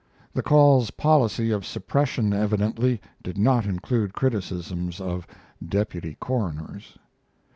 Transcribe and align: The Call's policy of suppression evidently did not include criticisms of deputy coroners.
The 0.33 0.41
Call's 0.41 0.89
policy 0.89 1.51
of 1.51 1.63
suppression 1.63 2.33
evidently 2.33 2.99
did 3.21 3.37
not 3.37 3.67
include 3.67 4.13
criticisms 4.15 4.99
of 4.99 5.27
deputy 5.63 6.17
coroners. 6.19 6.97